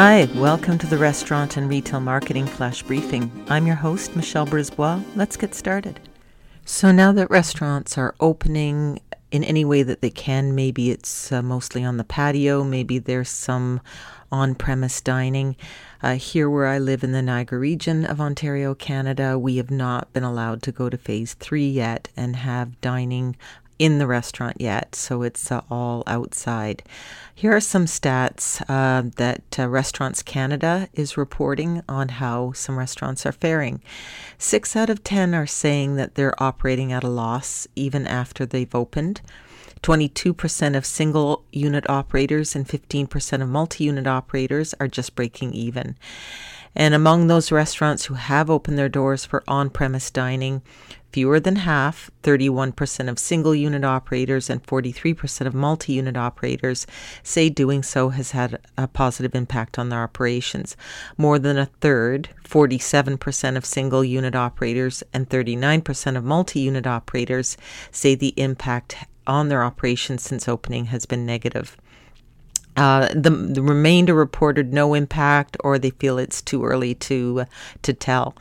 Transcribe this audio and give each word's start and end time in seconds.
Hi, 0.00 0.28
welcome 0.36 0.78
to 0.78 0.86
the 0.86 0.96
Restaurant 0.96 1.56
and 1.56 1.68
Retail 1.68 1.98
Marketing 1.98 2.46
Flash 2.46 2.84
Briefing. 2.84 3.32
I'm 3.48 3.66
your 3.66 3.74
host, 3.74 4.14
Michelle 4.14 4.46
Brisbois. 4.46 5.02
Let's 5.16 5.36
get 5.36 5.56
started. 5.56 5.98
So, 6.64 6.92
now 6.92 7.10
that 7.10 7.28
restaurants 7.30 7.98
are 7.98 8.14
opening 8.20 9.00
in 9.32 9.42
any 9.42 9.64
way 9.64 9.82
that 9.82 10.00
they 10.00 10.10
can, 10.10 10.54
maybe 10.54 10.92
it's 10.92 11.32
uh, 11.32 11.42
mostly 11.42 11.82
on 11.82 11.96
the 11.96 12.04
patio, 12.04 12.62
maybe 12.62 13.00
there's 13.00 13.28
some 13.28 13.80
on 14.30 14.54
premise 14.54 15.00
dining. 15.00 15.56
Uh, 16.00 16.14
here, 16.14 16.48
where 16.48 16.68
I 16.68 16.78
live 16.78 17.02
in 17.02 17.10
the 17.10 17.20
Niagara 17.20 17.58
region 17.58 18.04
of 18.04 18.20
Ontario, 18.20 18.76
Canada, 18.76 19.36
we 19.36 19.56
have 19.56 19.72
not 19.72 20.12
been 20.12 20.22
allowed 20.22 20.62
to 20.62 20.70
go 20.70 20.88
to 20.88 20.96
phase 20.96 21.34
three 21.34 21.68
yet 21.68 22.08
and 22.16 22.36
have 22.36 22.80
dining 22.80 23.34
in 23.78 23.98
the 23.98 24.06
restaurant 24.06 24.60
yet, 24.60 24.94
so 24.94 25.22
it's 25.22 25.52
uh, 25.52 25.60
all 25.70 26.02
outside. 26.06 26.82
Here 27.34 27.54
are 27.54 27.60
some 27.60 27.86
stats 27.86 28.60
uh, 28.68 29.10
that 29.16 29.58
uh, 29.58 29.68
Restaurants 29.68 30.22
Canada 30.22 30.88
is 30.92 31.16
reporting 31.16 31.82
on 31.88 32.08
how 32.08 32.52
some 32.52 32.78
restaurants 32.78 33.24
are 33.24 33.32
faring. 33.32 33.80
Six 34.38 34.74
out 34.74 34.90
of 34.90 35.04
10 35.04 35.34
are 35.34 35.46
saying 35.46 35.96
that 35.96 36.16
they're 36.16 36.42
operating 36.42 36.92
at 36.92 37.04
a 37.04 37.08
loss 37.08 37.68
even 37.76 38.06
after 38.06 38.44
they've 38.44 38.74
opened. 38.74 39.20
22% 39.82 40.76
of 40.76 40.84
single 40.84 41.44
unit 41.52 41.88
operators 41.88 42.56
and 42.56 42.66
15% 42.66 43.42
of 43.42 43.48
multi 43.48 43.84
unit 43.84 44.06
operators 44.06 44.74
are 44.80 44.88
just 44.88 45.14
breaking 45.14 45.52
even. 45.52 45.96
And 46.74 46.94
among 46.94 47.26
those 47.26 47.52
restaurants 47.52 48.06
who 48.06 48.14
have 48.14 48.50
opened 48.50 48.78
their 48.78 48.88
doors 48.88 49.24
for 49.24 49.42
on 49.48 49.70
premise 49.70 50.10
dining, 50.10 50.62
fewer 51.12 51.40
than 51.40 51.56
half, 51.56 52.10
31% 52.22 53.08
of 53.08 53.18
single 53.18 53.54
unit 53.54 53.84
operators 53.84 54.50
and 54.50 54.62
43% 54.62 55.46
of 55.46 55.54
multi 55.54 55.94
unit 55.94 56.16
operators, 56.16 56.86
say 57.22 57.48
doing 57.48 57.82
so 57.82 58.10
has 58.10 58.32
had 58.32 58.60
a 58.76 58.86
positive 58.86 59.34
impact 59.34 59.78
on 59.78 59.88
their 59.88 60.02
operations. 60.02 60.76
More 61.16 61.38
than 61.38 61.58
a 61.58 61.70
third, 61.80 62.28
47% 62.44 63.56
of 63.56 63.64
single 63.64 64.04
unit 64.04 64.34
operators 64.34 65.02
and 65.12 65.28
39% 65.28 66.16
of 66.16 66.24
multi 66.24 66.60
unit 66.60 66.86
operators, 66.86 67.56
say 67.90 68.14
the 68.14 68.34
impact 68.36 68.96
on 69.26 69.48
their 69.48 69.62
operations 69.62 70.22
since 70.22 70.48
opening 70.48 70.86
has 70.86 71.06
been 71.06 71.26
negative. 71.26 71.76
Uh, 72.78 73.08
the, 73.12 73.30
the 73.30 73.60
remainder 73.60 74.14
reported 74.14 74.72
no 74.72 74.94
impact, 74.94 75.56
or 75.64 75.80
they 75.80 75.90
feel 75.90 76.16
it's 76.16 76.40
too 76.40 76.64
early 76.64 76.94
to 76.94 77.40
uh, 77.40 77.44
to 77.82 77.92
tell. 77.92 78.36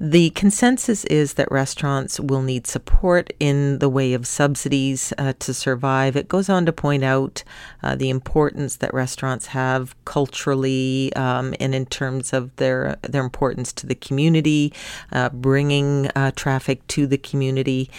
The 0.00 0.30
consensus 0.30 1.04
is 1.06 1.34
that 1.34 1.50
restaurants 1.50 2.20
will 2.20 2.42
need 2.42 2.68
support 2.68 3.32
in 3.40 3.80
the 3.80 3.88
way 3.88 4.14
of 4.14 4.28
subsidies 4.28 5.12
uh, 5.18 5.32
to 5.40 5.52
survive. 5.52 6.14
It 6.14 6.28
goes 6.28 6.48
on 6.48 6.66
to 6.66 6.72
point 6.72 7.02
out 7.02 7.42
uh, 7.82 7.96
the 7.96 8.08
importance 8.08 8.76
that 8.76 8.94
restaurants 8.94 9.46
have 9.46 9.96
culturally 10.04 11.12
um, 11.16 11.52
and 11.58 11.74
in 11.74 11.84
terms 11.84 12.32
of 12.32 12.54
their 12.56 12.96
their 13.02 13.24
importance 13.24 13.72
to 13.72 13.86
the 13.86 13.96
community, 13.96 14.72
uh, 15.10 15.30
bringing 15.30 16.06
uh, 16.14 16.30
traffic 16.36 16.86
to 16.88 17.08
the 17.08 17.18
community. 17.18 17.90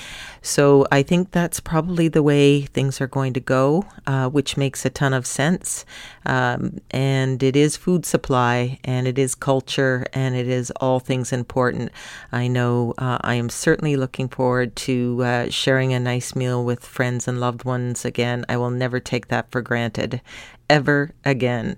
So 0.42 0.88
I 0.94 1.04
think 1.04 1.32
that's 1.32 1.60
probably 1.60 2.08
the 2.08 2.24
way 2.24 2.62
things 2.62 3.02
are 3.02 3.08
going 3.08 3.34
to 3.34 3.42
go, 3.42 3.86
uh, 4.08 4.30
which 4.30 4.56
makes 4.56 4.86
a 4.86 4.90
ton 4.90 5.14
of 5.14 5.28
sense. 5.28 5.84
Um, 6.26 6.80
and 6.92 7.44
it 7.44 7.58
is 7.58 7.76
food 7.76 8.06
supply, 8.06 8.80
and 8.86 9.06
it 9.06 9.18
is 9.18 9.36
culture, 9.36 10.06
and 10.14 10.36
it 10.36 10.48
is 10.48 10.72
all 10.80 11.02
things 11.02 11.34
important. 11.34 11.89
I 12.32 12.48
know 12.48 12.94
uh, 12.98 13.18
I 13.22 13.36
am 13.36 13.50
certainly 13.50 13.96
looking 13.96 14.30
forward 14.30 14.76
to 14.78 15.24
uh, 15.24 15.50
sharing 15.50 15.94
a 15.94 16.00
nice 16.00 16.36
meal 16.36 16.64
with 16.64 16.86
friends 16.86 17.28
and 17.28 17.40
loved 17.40 17.66
ones 17.66 18.06
again. 18.06 18.46
I 18.50 18.58
will 18.58 18.72
never 18.72 19.00
take 19.00 19.28
that 19.28 19.52
for 19.52 19.62
granted 19.62 20.22
ever 20.70 21.12
again. 21.26 21.78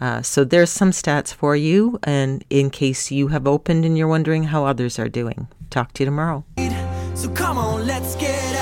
Uh, 0.00 0.22
so 0.22 0.44
there's 0.44 0.70
some 0.70 0.92
stats 0.92 1.32
for 1.32 1.54
you, 1.54 1.98
and 2.02 2.44
in 2.48 2.70
case 2.70 3.10
you 3.10 3.28
have 3.28 3.46
opened 3.46 3.84
and 3.84 3.98
you're 3.98 4.08
wondering 4.08 4.44
how 4.44 4.64
others 4.64 4.98
are 4.98 5.08
doing. 5.08 5.48
Talk 5.68 5.92
to 5.94 6.02
you 6.02 6.06
tomorrow. 6.06 6.44
So 7.14 7.28
come 7.28 7.58
on, 7.58 7.86
let's 7.86 8.16
get 8.16 8.56
out. 8.56 8.59